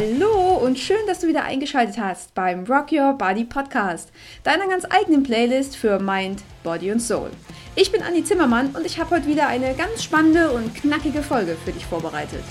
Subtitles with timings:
[0.00, 4.12] Hallo und schön, dass du wieder eingeschaltet hast beim Rock Your Body Podcast,
[4.44, 7.30] deiner ganz eigenen Playlist für Mind, Body und Soul.
[7.74, 11.56] Ich bin Anni Zimmermann und ich habe heute wieder eine ganz spannende und knackige Folge
[11.64, 12.44] für dich vorbereitet.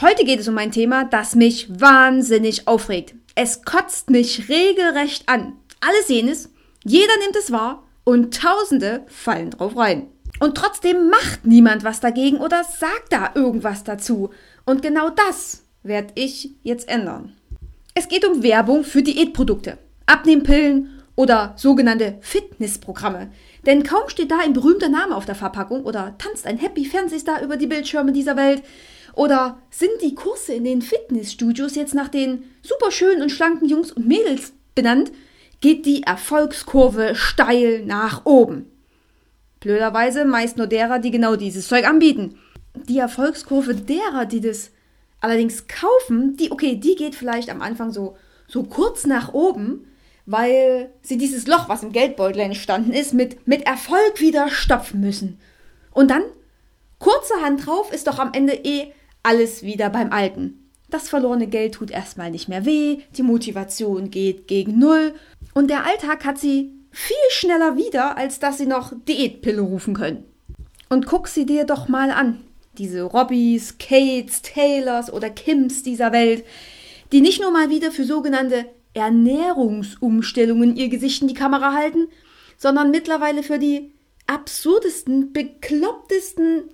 [0.00, 3.14] Heute geht es um ein Thema, das mich wahnsinnig aufregt.
[3.36, 5.52] Es kotzt mich regelrecht an.
[5.80, 6.50] Alle sehen es,
[6.82, 10.08] jeder nimmt es wahr und Tausende fallen drauf rein.
[10.40, 14.30] Und trotzdem macht niemand was dagegen oder sagt da irgendwas dazu.
[14.64, 17.32] Und genau das werde ich jetzt ändern.
[17.94, 23.32] Es geht um Werbung für Diätprodukte, Abnehmpillen oder sogenannte Fitnessprogramme.
[23.66, 27.42] Denn kaum steht da ein berühmter Name auf der Verpackung oder tanzt ein Happy Fernsehstar
[27.42, 28.62] über die Bildschirme dieser Welt
[29.14, 34.06] oder sind die Kurse in den Fitnessstudios jetzt nach den superschönen und schlanken Jungs und
[34.06, 35.10] Mädels benannt,
[35.60, 38.70] geht die Erfolgskurve steil nach oben.
[39.60, 42.38] Blöderweise meist nur derer, die genau dieses Zeug anbieten.
[42.74, 44.70] Die Erfolgskurve derer, die das
[45.20, 49.86] allerdings kaufen, die, okay, die geht vielleicht am Anfang so, so kurz nach oben,
[50.26, 55.40] weil sie dieses Loch, was im Geldbeutel entstanden ist, mit, mit Erfolg wieder stopfen müssen.
[55.92, 56.22] Und dann,
[56.98, 58.92] kurzerhand drauf, ist doch am Ende eh
[59.22, 60.70] alles wieder beim Alten.
[60.90, 65.14] Das verlorene Geld tut erstmal nicht mehr weh, die Motivation geht gegen Null
[65.52, 70.24] und der Alltag hat sie viel schneller wieder, als dass sie noch Diätpille rufen können.
[70.88, 72.40] Und guck sie dir doch mal an.
[72.76, 76.44] Diese Robbys, Kates, Taylors oder Kims dieser Welt,
[77.12, 82.08] die nicht nur mal wieder für sogenannte Ernährungsumstellungen ihr Gesicht in die Kamera halten,
[82.56, 83.92] sondern mittlerweile für die
[84.26, 86.64] absurdesten, beklopptesten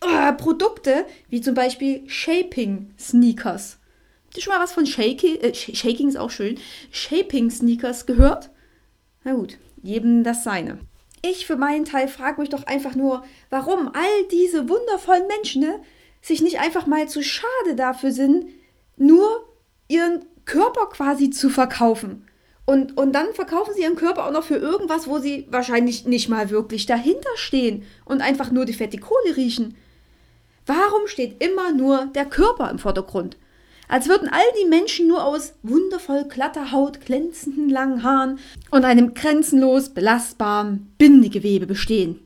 [0.00, 3.78] äh, Produkte, wie zum Beispiel Shaping Sneakers.
[4.24, 6.58] Habt ihr schon mal was von Shaking, äh, Shaking ist auch schön,
[6.90, 8.48] Shaping Sneakers gehört?
[9.28, 10.78] Na gut, jedem das seine.
[11.20, 15.80] Ich für meinen Teil frage mich doch einfach nur, warum all diese wundervollen Menschen ne,
[16.22, 18.46] sich nicht einfach mal zu schade dafür sind,
[18.96, 19.46] nur
[19.86, 22.26] ihren Körper quasi zu verkaufen.
[22.64, 26.30] Und, und dann verkaufen sie ihren Körper auch noch für irgendwas, wo sie wahrscheinlich nicht
[26.30, 29.76] mal wirklich dahinter stehen und einfach nur die fette Kohle riechen.
[30.64, 33.36] Warum steht immer nur der Körper im Vordergrund?
[33.88, 38.38] Als würden all die Menschen nur aus wundervoll glatter Haut, glänzenden langen Haaren
[38.70, 42.20] und einem grenzenlos belastbaren Bindegewebe bestehen.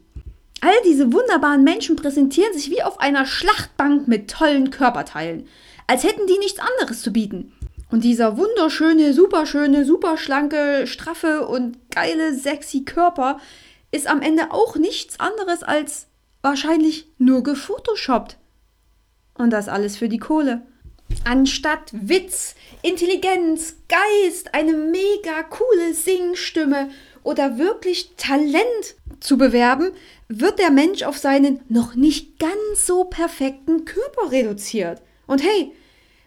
[0.60, 5.48] All diese wunderbaren Menschen präsentieren sich wie auf einer Schlachtbank mit tollen Körperteilen,
[5.86, 7.52] als hätten die nichts anderes zu bieten.
[7.90, 13.38] Und dieser wunderschöne, superschöne, superschlanke, straffe und geile, sexy Körper
[13.90, 16.06] ist am Ende auch nichts anderes als
[16.40, 18.38] wahrscheinlich nur gefotoshoppt.
[19.34, 20.62] Und das alles für die Kohle.
[21.24, 26.90] Anstatt Witz, Intelligenz, Geist, eine mega coole Singstimme
[27.22, 29.92] oder wirklich Talent zu bewerben,
[30.28, 35.02] wird der Mensch auf seinen noch nicht ganz so perfekten Körper reduziert.
[35.26, 35.72] Und hey,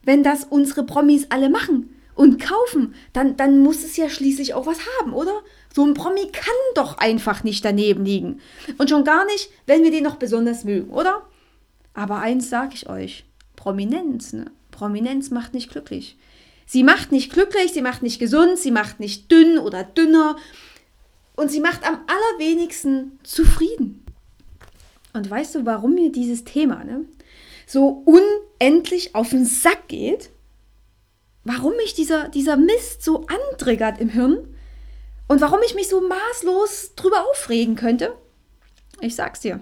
[0.04, 4.66] wenn das unsere Promis alle machen und kaufen, dann, dann muss es ja schließlich auch
[4.66, 5.42] was haben, oder?
[5.74, 8.40] So ein Promi kann doch einfach nicht daneben liegen.
[8.78, 11.28] Und schon gar nicht, wenn wir den noch besonders mögen, oder?
[11.94, 13.26] Aber eins sag ich euch,
[13.56, 14.52] Prominenz, ne?
[14.76, 16.18] Prominenz macht nicht glücklich.
[16.66, 20.36] Sie macht nicht glücklich, sie macht nicht gesund, sie macht nicht dünn oder dünner
[21.36, 24.04] und sie macht am allerwenigsten zufrieden.
[25.14, 27.06] Und weißt du, warum mir dieses Thema ne,
[27.68, 30.30] so unendlich auf den Sack geht?
[31.44, 34.56] Warum mich dieser, dieser Mist so antriggert im Hirn?
[35.28, 38.16] Und warum ich mich so maßlos drüber aufregen könnte?
[39.00, 39.60] Ich sag's dir.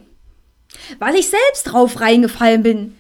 [1.00, 2.96] Weil ich selbst drauf reingefallen bin.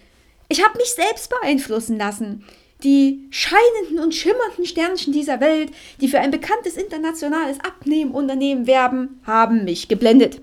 [0.49, 2.43] Ich habe mich selbst beeinflussen lassen.
[2.83, 5.71] Die scheinenden und schimmernden Sternchen dieser Welt,
[6.01, 10.41] die für ein bekanntes internationales Abnehmenunternehmen werben, haben mich geblendet.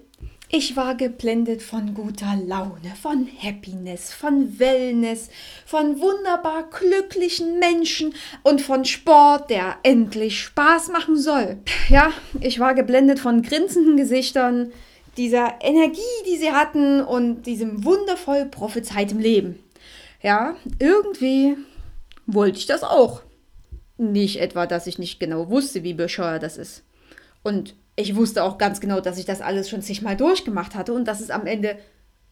[0.53, 5.28] Ich war geblendet von guter Laune, von Happiness, von Wellness,
[5.65, 11.59] von wunderbar glücklichen Menschen und von Sport, der endlich Spaß machen soll.
[11.89, 14.72] Ja, ich war geblendet von grinsenden Gesichtern,
[15.16, 19.63] dieser Energie, die sie hatten und diesem wundervoll prophezeitem Leben.
[20.22, 21.57] Ja, irgendwie
[22.27, 23.22] wollte ich das auch.
[23.97, 26.84] Nicht etwa, dass ich nicht genau wusste, wie bescheuert das ist.
[27.43, 31.07] Und ich wusste auch ganz genau, dass ich das alles schon zigmal durchgemacht hatte und
[31.07, 31.78] dass es am Ende,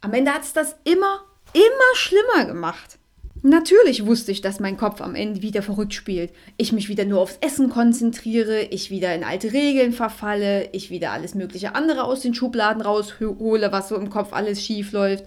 [0.00, 1.20] am Ende hat es das immer,
[1.52, 2.98] immer schlimmer gemacht.
[3.42, 6.32] Natürlich wusste ich, dass mein Kopf am Ende wieder verrückt spielt.
[6.56, 11.12] Ich mich wieder nur aufs Essen konzentriere, ich wieder in alte Regeln verfalle, ich wieder
[11.12, 15.24] alles mögliche andere aus den Schubladen raushole, was so im Kopf alles schief läuft.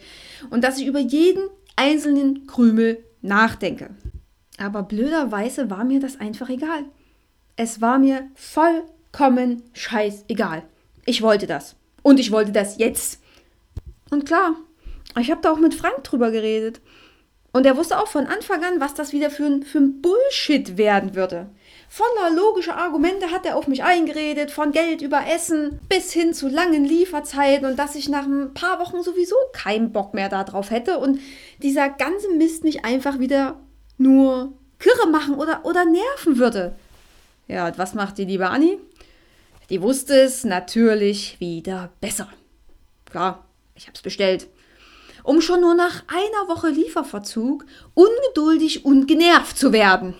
[0.49, 1.43] Und dass ich über jeden
[1.75, 3.89] einzelnen Krümel nachdenke.
[4.57, 6.85] Aber blöderweise war mir das einfach egal.
[7.55, 10.63] Es war mir vollkommen scheißegal.
[11.05, 11.75] Ich wollte das.
[12.03, 13.21] Und ich wollte das jetzt.
[14.09, 14.55] Und klar,
[15.19, 16.79] Ich habe da auch mit Frank drüber geredet.
[17.51, 20.77] Und er wusste auch von Anfang an, was das wieder für ein, für ein Bullshit
[20.77, 21.49] werden würde.
[21.93, 26.47] Voller logischer Argumente hat er auf mich eingeredet, von Geld über Essen bis hin zu
[26.47, 30.99] langen Lieferzeiten und dass ich nach ein paar Wochen sowieso keinen Bock mehr darauf hätte
[30.99, 31.19] und
[31.61, 33.59] dieser ganze Mist mich einfach wieder
[33.97, 36.77] nur kirre machen oder, oder nerven würde.
[37.49, 38.79] Ja, und was macht die liebe Anni?
[39.69, 42.29] Die wusste es natürlich wieder besser.
[43.03, 43.43] Klar,
[43.75, 44.47] ich hab's bestellt.
[45.23, 47.65] Um schon nur nach einer Woche Lieferverzug
[47.95, 50.15] ungeduldig und genervt zu werden.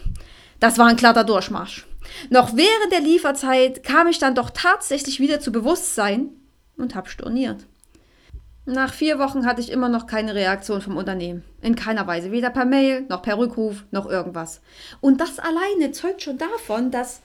[0.61, 1.87] Das war ein glatter Durchmarsch.
[2.29, 6.29] Noch während der Lieferzeit kam ich dann doch tatsächlich wieder zu Bewusstsein
[6.77, 7.65] und habe storniert.
[8.65, 11.43] Nach vier Wochen hatte ich immer noch keine Reaktion vom Unternehmen.
[11.63, 12.31] In keiner Weise.
[12.31, 14.61] Weder per Mail, noch per Rückruf, noch irgendwas.
[14.99, 17.21] Und das alleine zeugt schon davon, dass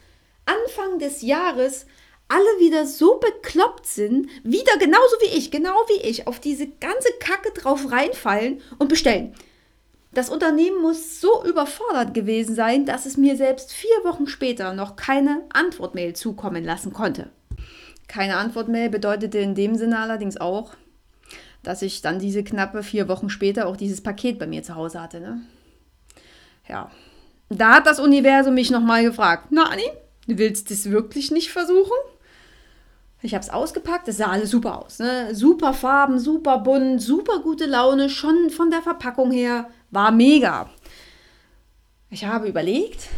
[0.47, 1.85] Anfang des Jahres
[2.29, 7.13] alle wieder so bekloppt sind, wieder genauso wie ich, genau wie ich, auf diese ganze
[7.21, 9.35] Kacke drauf reinfallen und bestellen.
[10.17, 14.97] Das Unternehmen muss so überfordert gewesen sein, dass es mir selbst vier Wochen später noch
[14.97, 17.29] keine Antwortmail zukommen lassen konnte.
[18.09, 20.73] Keine Antwortmail bedeutete in dem Sinne allerdings auch,
[21.63, 25.03] dass ich dann diese knappe vier Wochen später auch dieses Paket bei mir zu Hause
[25.03, 25.21] hatte.
[25.21, 25.43] Ne?
[26.67, 26.91] Ja,
[27.51, 29.85] da hat das Universum mich nochmal gefragt, na Anni,
[30.27, 31.99] du willst es wirklich nicht versuchen?
[33.21, 34.99] Ich habe es ausgepackt, es sah alles super aus.
[34.99, 35.35] Ne?
[35.35, 40.71] Super Farben, super bunt, super gute Laune, schon von der Verpackung her war mega.
[42.11, 43.09] Ich habe überlegt,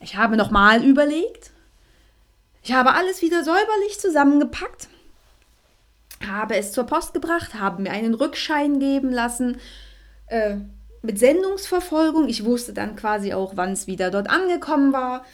[0.00, 1.50] ich habe nochmal überlegt,
[2.62, 4.88] ich habe alles wieder säuberlich zusammengepackt,
[6.26, 9.58] habe es zur Post gebracht, habe mir einen Rückschein geben lassen
[10.28, 10.56] äh,
[11.02, 12.28] mit Sendungsverfolgung.
[12.28, 15.24] Ich wusste dann quasi auch, wann es wieder dort angekommen war.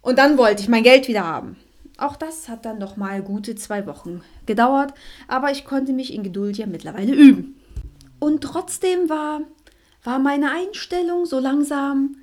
[0.00, 1.56] Und dann wollte ich mein Geld wieder haben.
[1.98, 4.94] Auch das hat dann noch mal gute zwei Wochen gedauert,
[5.28, 7.59] aber ich konnte mich in Geduld ja mittlerweile üben.
[8.20, 9.40] Und trotzdem war,
[10.04, 12.16] war meine Einstellung so langsam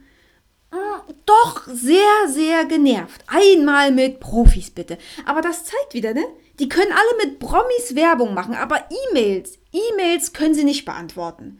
[0.71, 3.23] äh, doch sehr, sehr genervt.
[3.27, 4.97] Einmal mit Profis bitte.
[5.25, 6.23] Aber das zeigt wieder, ne?
[6.59, 11.59] Die können alle mit Promis Werbung machen, aber E-Mails, E-Mails können sie nicht beantworten.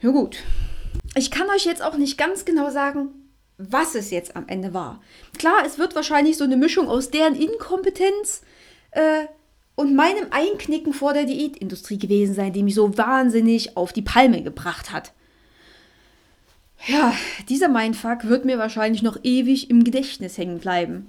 [0.00, 0.38] Ja gut.
[1.14, 3.10] Ich kann euch jetzt auch nicht ganz genau sagen,
[3.56, 5.00] was es jetzt am Ende war.
[5.38, 8.42] Klar, es wird wahrscheinlich so eine Mischung aus deren Inkompetenz
[8.90, 9.26] äh,
[9.76, 14.42] und meinem Einknicken vor der Diätindustrie gewesen sein, die mich so wahnsinnig auf die Palme
[14.42, 15.12] gebracht hat.
[16.86, 17.14] Ja,
[17.48, 21.08] dieser Mindfuck wird mir wahrscheinlich noch ewig im Gedächtnis hängen bleiben.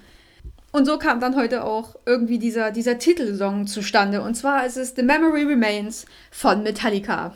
[0.71, 4.21] Und so kam dann heute auch irgendwie dieser, dieser Titelsong zustande.
[4.21, 7.33] Und zwar ist es The Memory Remains von Metallica.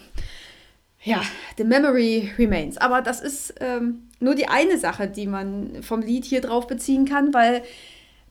[1.04, 1.22] Ja,
[1.58, 2.78] The Memory Remains.
[2.78, 7.06] Aber das ist ähm, nur die eine Sache, die man vom Lied hier drauf beziehen
[7.06, 7.64] kann, weil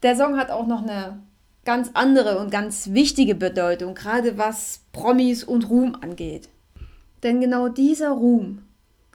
[0.02, 1.19] der Song hat auch noch eine
[1.64, 6.48] ganz andere und ganz wichtige Bedeutung, gerade was Promis und Ruhm angeht.
[7.22, 8.62] Denn genau dieser Ruhm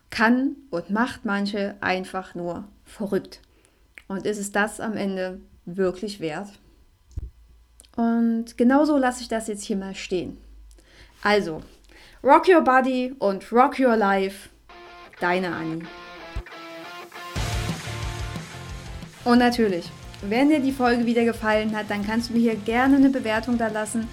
[0.10, 3.42] kann und macht manche einfach nur verrückt.
[4.08, 6.50] Und ist es das am Ende wirklich wert?
[7.96, 10.38] Und genauso lasse ich das jetzt hier mal stehen.
[11.24, 11.62] Also,
[12.24, 14.50] Rock Your Body und Rock Your Life,
[15.20, 15.86] deine Annie.
[19.24, 19.90] Und natürlich,
[20.22, 23.58] wenn dir die Folge wieder gefallen hat, dann kannst du mir hier gerne eine Bewertung
[23.58, 24.08] da lassen.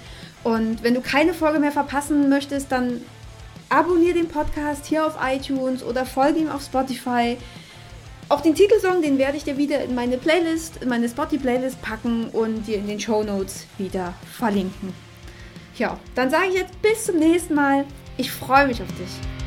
[0.44, 3.00] Und wenn du keine Folge mehr verpassen möchtest, dann
[3.68, 7.36] abonniere den Podcast hier auf iTunes oder folge ihm auf Spotify.
[8.28, 12.28] Auch den Titelsong, den werde ich dir wieder in meine Playlist, in meine Spotify-Playlist packen
[12.28, 14.92] und dir in den Show Notes wieder verlinken.
[15.76, 17.84] Ja, dann sage ich jetzt bis zum nächsten Mal.
[18.16, 19.41] Ich freue mich auf dich.